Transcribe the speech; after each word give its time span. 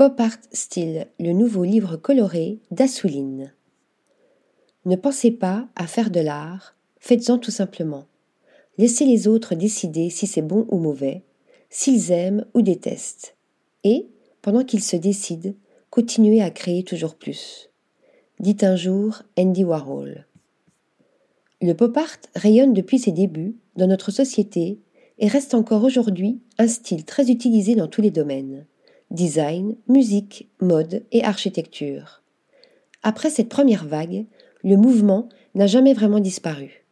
Pop 0.00 0.18
Art 0.18 0.38
Style, 0.50 1.08
le 1.18 1.32
nouveau 1.32 1.62
livre 1.62 1.98
coloré 1.98 2.58
d'Assouline. 2.70 3.52
Ne 4.86 4.96
pensez 4.96 5.30
pas 5.30 5.68
à 5.76 5.86
faire 5.86 6.10
de 6.10 6.20
l'art, 6.20 6.74
faites-en 7.00 7.36
tout 7.36 7.50
simplement. 7.50 8.06
Laissez 8.78 9.04
les 9.04 9.28
autres 9.28 9.54
décider 9.54 10.08
si 10.08 10.26
c'est 10.26 10.40
bon 10.40 10.66
ou 10.70 10.78
mauvais, 10.78 11.20
s'ils 11.68 12.12
aiment 12.12 12.46
ou 12.54 12.62
détestent. 12.62 13.36
Et, 13.84 14.06
pendant 14.40 14.64
qu'ils 14.64 14.82
se 14.82 14.96
décident, 14.96 15.52
continuez 15.90 16.40
à 16.40 16.48
créer 16.48 16.82
toujours 16.82 17.14
plus. 17.14 17.68
Dit 18.38 18.56
un 18.62 18.76
jour 18.76 19.22
Andy 19.36 19.64
Warhol. 19.64 20.24
Le 21.60 21.74
pop 21.74 21.94
art 21.98 22.16
rayonne 22.36 22.72
depuis 22.72 22.98
ses 22.98 23.12
débuts 23.12 23.54
dans 23.76 23.86
notre 23.86 24.12
société 24.12 24.78
et 25.18 25.28
reste 25.28 25.52
encore 25.52 25.84
aujourd'hui 25.84 26.40
un 26.56 26.68
style 26.68 27.04
très 27.04 27.30
utilisé 27.30 27.74
dans 27.74 27.86
tous 27.86 28.00
les 28.00 28.10
domaines 28.10 28.64
design, 29.10 29.76
musique, 29.88 30.48
mode 30.60 31.04
et 31.12 31.24
architecture. 31.24 32.22
Après 33.02 33.30
cette 33.30 33.48
première 33.48 33.84
vague, 33.84 34.26
le 34.62 34.76
mouvement 34.76 35.28
n'a 35.54 35.66
jamais 35.66 35.94
vraiment 35.94 36.20
disparu. 36.20 36.84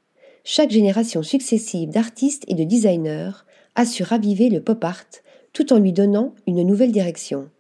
Chaque 0.43 0.71
génération 0.71 1.23
successive 1.23 1.91
d'artistes 1.91 2.45
et 2.49 2.55
de 2.55 2.65
designers 2.65 3.45
a 3.75 3.85
su 3.85 4.03
raviver 4.03 4.49
le 4.49 4.61
pop 4.61 4.83
art 4.83 5.05
tout 5.53 5.73
en 5.73 5.79
lui 5.79 5.93
donnant 5.93 6.35
une 6.47 6.63
nouvelle 6.63 6.93
direction. 6.93 7.51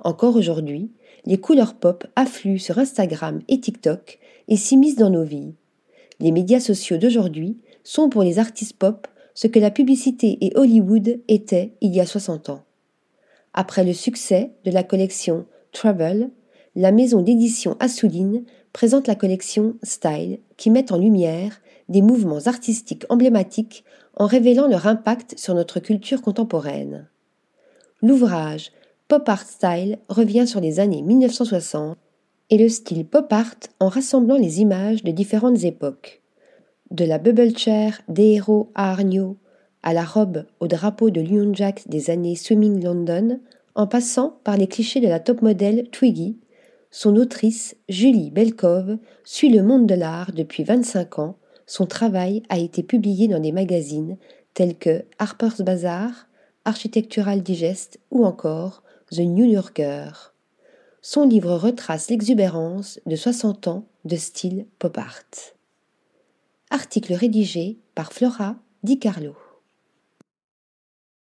Encore 0.00 0.36
aujourd'hui, 0.36 0.90
les 1.24 1.38
couleurs 1.38 1.74
pop 1.74 2.06
affluent 2.16 2.58
sur 2.58 2.78
Instagram 2.78 3.40
et 3.48 3.60
TikTok 3.60 4.18
et 4.48 4.56
s'immiscent 4.56 4.98
dans 4.98 5.10
nos 5.10 5.24
vies. 5.24 5.54
Les 6.20 6.32
médias 6.32 6.60
sociaux 6.60 6.98
d'aujourd'hui 6.98 7.58
sont 7.84 8.08
pour 8.08 8.22
les 8.22 8.38
artistes 8.38 8.76
pop 8.76 9.06
ce 9.34 9.46
que 9.46 9.58
la 9.58 9.70
publicité 9.70 10.38
et 10.40 10.52
Hollywood 10.56 11.20
étaient 11.28 11.72
il 11.80 11.94
y 11.94 12.00
a 12.00 12.06
60 12.06 12.50
ans. 12.50 12.64
Après 13.54 13.84
le 13.84 13.92
succès 13.92 14.52
de 14.64 14.70
la 14.70 14.82
collection 14.82 15.46
Travel, 15.72 16.30
la 16.74 16.92
maison 16.92 17.20
d'édition 17.20 17.76
Assouline 17.80 18.44
présente 18.72 19.06
la 19.06 19.14
collection 19.14 19.76
Style 19.82 20.38
qui 20.56 20.70
met 20.70 20.90
en 20.92 20.98
lumière 20.98 21.60
des 21.88 22.00
mouvements 22.00 22.46
artistiques 22.46 23.04
emblématiques 23.10 23.84
en 24.16 24.26
révélant 24.26 24.68
leur 24.68 24.86
impact 24.86 25.38
sur 25.38 25.54
notre 25.54 25.80
culture 25.80 26.22
contemporaine. 26.22 27.08
L'ouvrage 28.00 28.72
Pop 29.08 29.28
Art 29.28 29.42
Style 29.42 29.98
revient 30.08 30.46
sur 30.46 30.60
les 30.60 30.80
années 30.80 31.02
1960 31.02 31.98
et 32.48 32.58
le 32.58 32.68
style 32.68 33.06
pop 33.06 33.32
art 33.32 33.54
en 33.80 33.88
rassemblant 33.88 34.36
les 34.36 34.60
images 34.60 35.04
de 35.04 35.10
différentes 35.10 35.64
époques. 35.64 36.22
De 36.90 37.04
la 37.04 37.18
bubble 37.18 37.56
chair 37.56 38.00
des 38.08 38.32
héros 38.32 38.70
à 38.74 38.92
à 39.82 39.92
la 39.92 40.04
robe 40.04 40.44
au 40.60 40.68
drapeau 40.68 41.10
de 41.10 41.20
Lyon 41.20 41.52
Jack 41.54 41.88
des 41.88 42.10
années 42.10 42.36
Swimming 42.36 42.82
London, 42.82 43.40
en 43.74 43.86
passant 43.86 44.38
par 44.44 44.56
les 44.56 44.66
clichés 44.66 45.00
de 45.00 45.08
la 45.08 45.20
top 45.20 45.42
modèle 45.42 45.88
Twiggy, 45.90 46.36
son 46.90 47.16
autrice, 47.16 47.74
Julie 47.88 48.30
Belkov, 48.30 48.98
suit 49.24 49.48
le 49.48 49.62
monde 49.62 49.86
de 49.86 49.94
l'art 49.94 50.32
depuis 50.32 50.62
25 50.62 51.18
ans. 51.18 51.36
Son 51.66 51.86
travail 51.86 52.42
a 52.50 52.58
été 52.58 52.82
publié 52.82 53.28
dans 53.28 53.40
des 53.40 53.50
magazines 53.50 54.18
tels 54.52 54.76
que 54.76 55.04
Harper's 55.18 55.62
Bazaar, 55.62 56.28
Architectural 56.66 57.42
Digest 57.42 57.98
ou 58.10 58.26
encore 58.26 58.82
The 59.10 59.20
New 59.20 59.46
Yorker. 59.46 60.34
Son 61.00 61.26
livre 61.26 61.54
retrace 61.54 62.10
l'exubérance 62.10 63.00
de 63.06 63.16
60 63.16 63.68
ans 63.68 63.86
de 64.04 64.16
style 64.16 64.66
pop 64.78 64.96
art. 64.98 65.54
Article 66.70 67.14
rédigé 67.14 67.78
par 67.94 68.12
Flora 68.12 68.56
Di 68.82 68.98
Carlo. 68.98 69.34